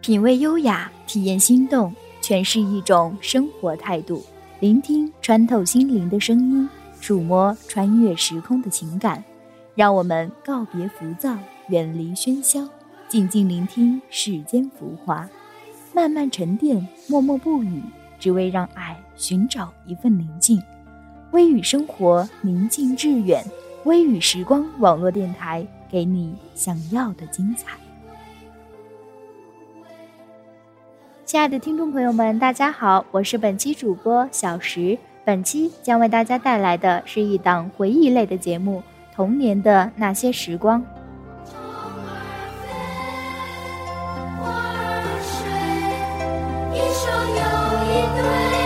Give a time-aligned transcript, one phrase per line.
[0.00, 4.24] 品味优雅，体验心动，诠释一种生活态度。
[4.58, 6.66] 聆听穿透心灵的声音，
[7.02, 9.22] 触摸穿越时空的情感。
[9.74, 11.36] 让我们告别浮躁，
[11.68, 12.66] 远离喧嚣，
[13.10, 15.28] 静静聆听世间浮华，
[15.92, 17.82] 慢慢沉淀，默默不语，
[18.18, 20.62] 只为让爱寻找一份宁静。
[21.32, 23.44] 微雨生活，宁静致远。
[23.84, 27.76] 微雨时光网络电台，给你想要的精彩。
[31.30, 34.98] 亲爱的听众朋友们，大家好，我是本期主播小石。
[35.24, 38.82] 本期将为大家带来的是一档回忆类的节目
[39.14, 40.82] 《童年的那些时光》。
[41.54, 42.66] 花儿飞，
[44.40, 45.46] 花儿睡，
[46.74, 47.38] 一双又
[47.86, 47.86] 一
[48.18, 48.59] 对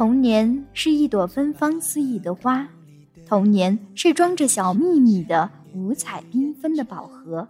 [0.00, 2.66] 童年是一朵芬芳四溢的花，
[3.26, 7.46] 童年是装着小秘密的五彩缤纷的宝盒，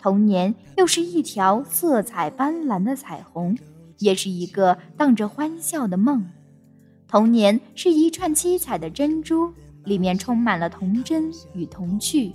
[0.00, 3.54] 童年又是一条色彩斑斓的彩虹，
[3.98, 6.24] 也是一个荡着欢笑的梦。
[7.06, 9.52] 童年是一串七彩的珍珠，
[9.84, 12.32] 里面充满了童真与童趣。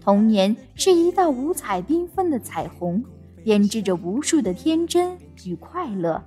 [0.00, 3.04] 童年是一道五彩缤纷的彩虹，
[3.44, 6.24] 编织着无数的天真与快乐。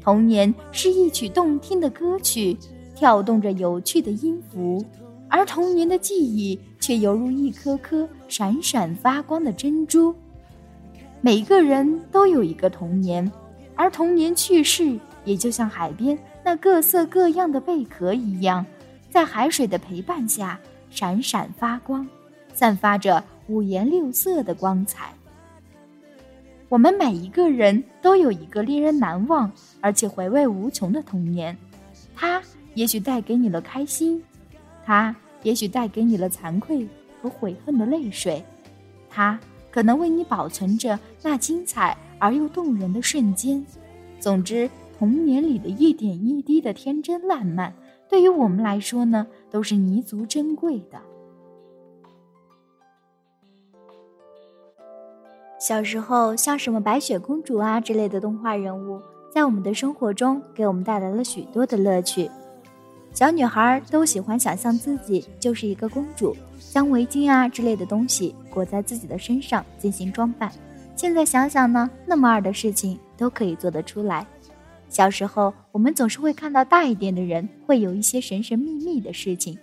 [0.00, 2.56] 童年是一曲动听的歌曲，
[2.94, 4.84] 跳动着有趣的音符，
[5.28, 10.14] 而童年的记忆却犹如一颗颗闪闪发光的珍珠。
[11.20, 13.30] 每个人都有一个童年，
[13.74, 18.64] 而童年去世，也就像海边那各色各样的贝壳一样，
[19.10, 20.58] 在海水的陪伴下
[20.90, 22.06] 闪闪发光，
[22.54, 25.12] 散发着五颜六色的光彩。
[26.68, 31.56] 我们每一个人都有一个令人难忘而且回味无穷的童年，
[32.14, 32.42] 它
[32.74, 34.22] 也许带给你了开心，
[34.84, 36.86] 它也许带给你了惭愧
[37.22, 38.44] 和悔恨的泪水，
[39.08, 39.40] 它
[39.70, 43.64] 可能为你保存着那精彩而又动人的瞬间。
[44.20, 44.68] 总之，
[44.98, 47.72] 童年里的一点一滴的天真烂漫，
[48.10, 51.00] 对于我们来说呢，都是弥足珍贵的。
[55.58, 59.02] 小时候，像什么白雪公主啊之类的动画人物，
[59.34, 62.30] 在我们的生活中给我们带来了许多的乐趣。
[63.12, 66.36] 小女孩都喜欢想象自己就是一个公主，
[66.72, 70.48] 将围巾啊之类的东西裹在自己的身上进行装扮。
[70.94, 74.24] 现在想想呢，那么二的事情都可以做得出来。
[74.88, 79.58] 小时候，我们总是会看到大一点的人会有一些神神秘秘的事情，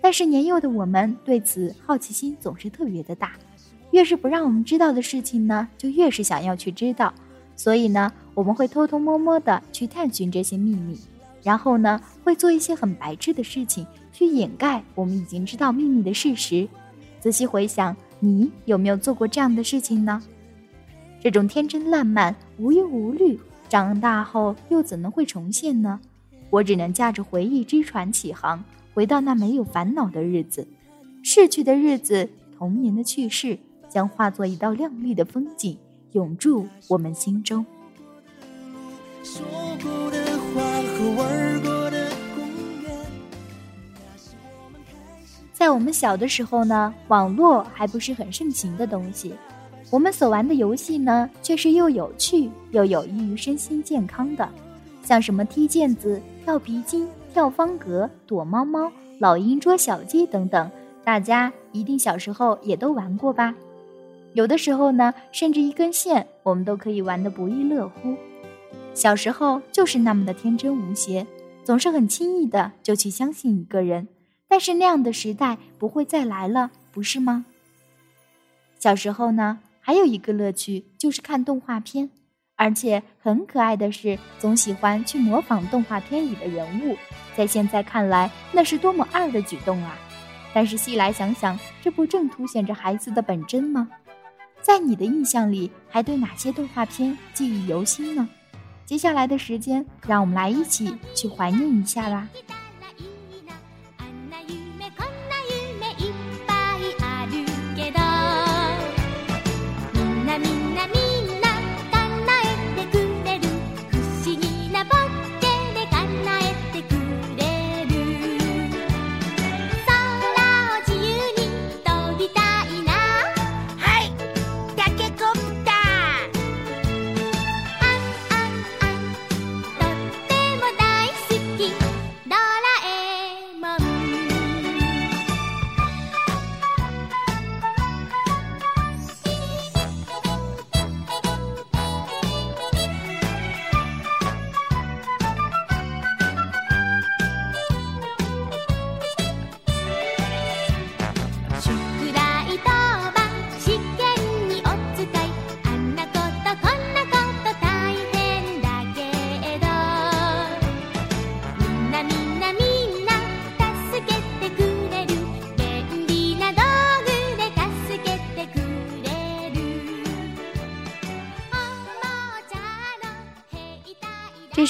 [0.00, 3.32] 但是年幼的我们对此好奇心总是特别的大。
[3.90, 7.12] 越是不让我们知道的事情呢，就越是想要去知道，
[7.56, 10.98] 所以呢，我们会偷偷摸摸的去探寻这些秘密，
[11.42, 16.68] 然后呢，会做一些很白痴的事情去掩盖我们已经知道秘密的事实。
[17.18, 20.22] 仔细回想，你有没有做过这样的事情呢？
[21.20, 26.00] 这种天真烂漫、无忧无虑，长大后又怎能会重现呢？
[26.48, 28.64] 我只能驾着回忆之船起航，
[28.94, 30.66] 回到那没有烦恼的日子，
[31.22, 33.58] 逝去的日子，童年的趣事。
[33.90, 35.76] 将化作一道亮丽的风景，
[36.12, 37.66] 永驻我们心中。
[45.52, 49.34] 在我们小的时候呢，网络还不是很盛行的东西，
[49.90, 54.48] 我们所玩的游戏呢，却是又有趣又有益于身心健康的，
[55.02, 60.70] 像什么踢毽子、跳皮筋、跳方格、躲猫猫、老鹰捉小鸡等等，
[61.04, 63.54] 大家一定小时候也都玩过吧。
[64.32, 68.16] 有的时候呢，甚至一根线，我们都可以玩得不亦乐乎。
[68.94, 71.26] 小时候就是那么的天真无邪，
[71.64, 74.08] 总是很轻易的就去相信一个人。
[74.48, 77.44] 但是那样的时代不会再来了，不是吗？
[78.78, 82.10] 小时候呢，还有一个乐趣就是看动画片，
[82.56, 86.96] 而且很可爱的是，总喜欢去模仿动画片里的人物，
[87.36, 89.96] 在现在看来，那是多么二的举动啊！
[90.52, 93.88] 但是细来想想，这不正凸显着孩子的本真吗？
[94.62, 98.28] 在你的印象里，还对哪些动画片记忆犹新呢？
[98.84, 102.28] 接下来的时间，让我们来一起去怀念一下啦。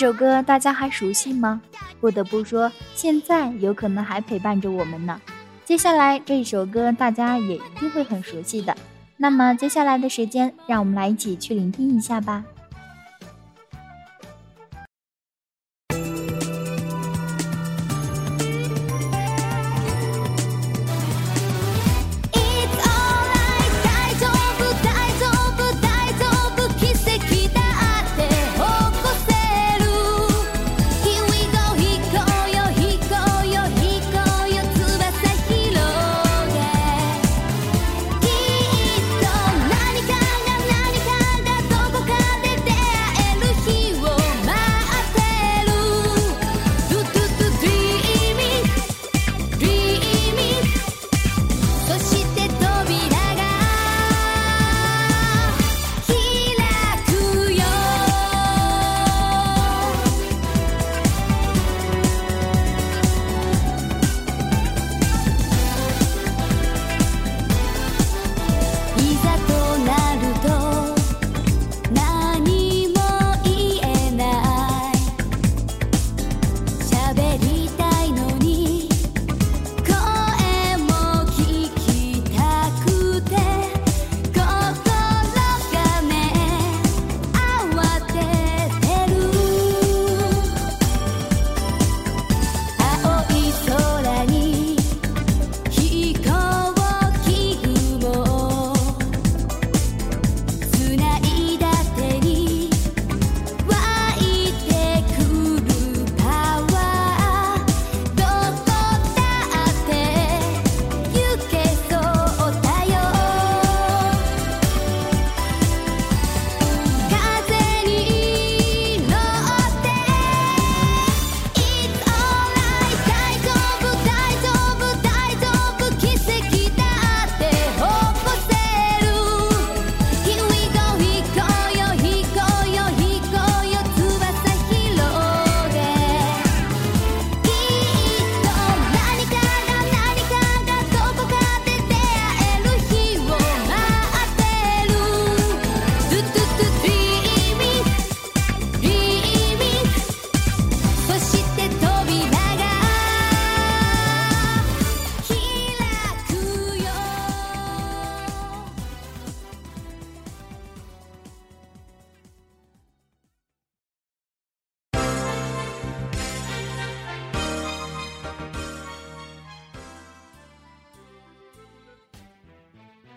[0.01, 1.61] 这首歌大家还熟悉吗？
[2.01, 5.21] 不得不说，现在有可能还陪伴着我们呢。
[5.63, 8.75] 接下来这一首歌大家也一定会很熟悉的。
[9.19, 12.43] 那么接下来的时间，让我们来一起去聆听一下吧。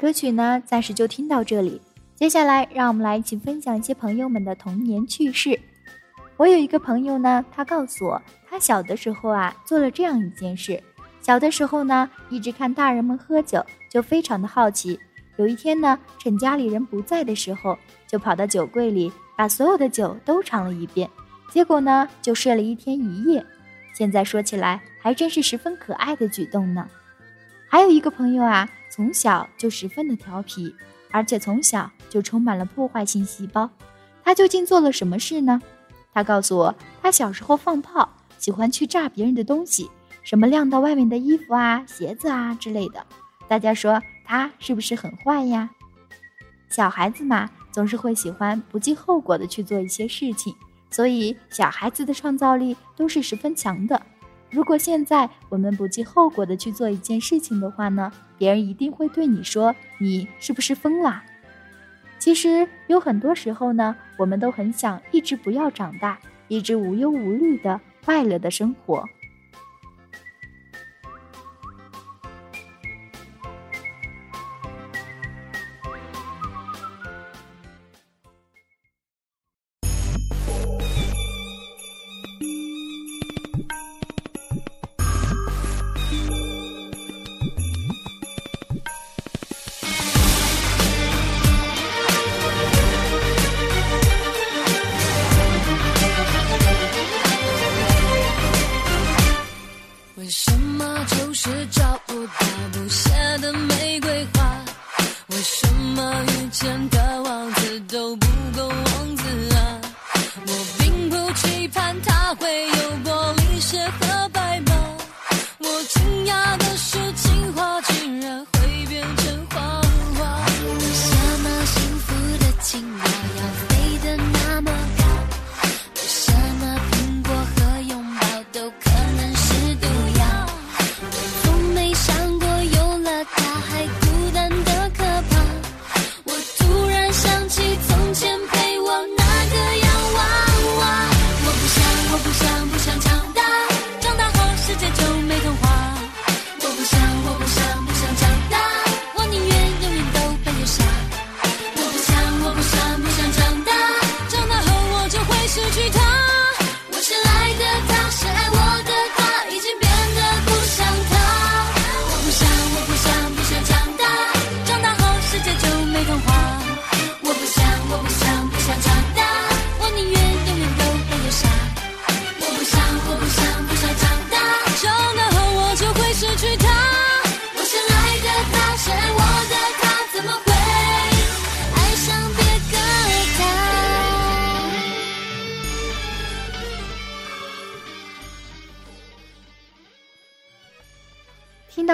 [0.03, 1.79] 歌曲呢，暂时就听到这里。
[2.13, 5.57] 接下来，让我们来一起分享一些朋友们的童年趣事。
[6.35, 10.83] 我有一个朋友呢，他告诉我，他小的时候啊，做了这样一件事。
[11.21, 14.99] 小的时候呢，一直看大人们喝酒，就非常的好奇。
[15.37, 21.09] 有一天呢，趁家里人不在的时候，就跑到酒柜里，把所有的酒都尝了一遍。
[21.49, 23.41] 结果呢，就睡了一天一夜。
[23.93, 26.89] 现在说起来，还真是十分可爱的举动呢。
[27.69, 28.67] 还有一个朋友啊。
[28.95, 30.71] 从小就十分的调皮，
[31.09, 33.67] 而且从小就充满了破坏性细胞。
[34.23, 35.59] 他究竟做了什么事呢？
[36.13, 38.07] 他告诉我，他小时候放炮，
[38.37, 39.89] 喜欢去炸别人的东西，
[40.21, 43.03] 什么晾到外面的衣服啊、鞋子啊之类的。
[43.47, 45.71] 大家说他是不是很坏呀？
[46.69, 50.55] 小孩子嘛，总是会喜欢不计后果的去做一些事情，
[50.91, 53.99] 所以小孩子的创造力都是十分强的。
[54.53, 61.23] 如果现在我们不计后果的去做一件事情的话呢，别人一定会对你说你是不是疯了？
[62.19, 69.03] 其实有很多时候呢，我们都很想一直不要长大，一直无忧无虑的快乐的生活。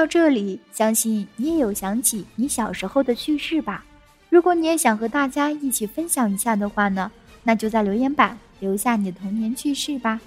[0.10, 3.86] 这里，相信你也有想起你小时候的趣事吧？
[4.30, 7.12] 如果你也想和大家一起分享一下的话呢，
[7.44, 10.20] 那就在留言板留下你的童年趣事吧。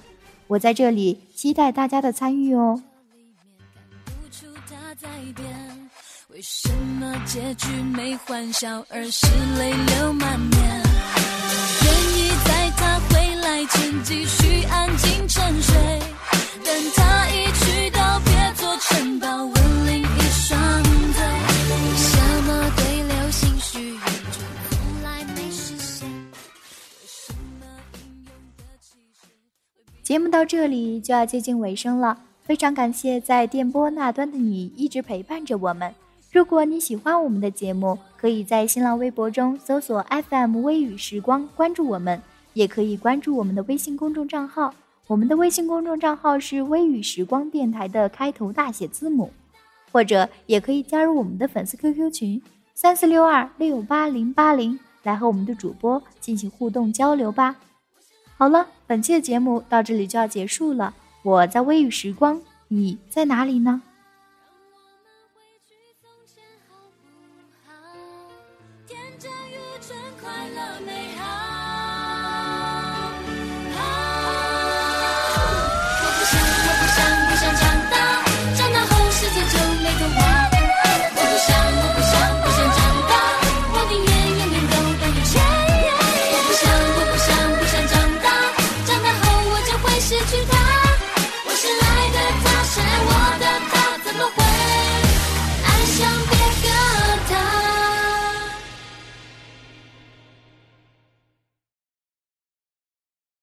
[0.47, 2.81] 我在这里期待大家的参与哦。
[6.29, 9.27] 为什么结局没欢笑，而是
[9.59, 10.83] 泪流满面？
[11.85, 15.75] 愿意在他回来前继续安静沉睡，
[16.65, 19.45] 等他一去到别座城堡，
[30.12, 35.95] 节目到这里就要接近尾声了，非常感谢在电波那端的你一直陪伴着我们。
[36.31, 42.21] 如果你喜欢我们的节目，可以在新浪微博中搜索 FM 微雨时光，关注我们，
[42.52, 44.75] 也可以关注我们的微信公众账号。
[45.07, 49.31] 我们的微信公众账号是微雨时光电台的开头大写字母，
[49.90, 52.42] 或者也可以加入我们的粉丝 QQ 群
[52.75, 57.57] 三四六二六八零八零，来和我们的主播进行互动交流吧。
[58.43, 60.93] 好了，本期的节目到这里就要结束了。
[61.23, 63.83] 我在微雨时光，你在哪里呢？